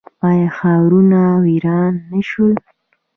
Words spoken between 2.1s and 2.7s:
نه شول؟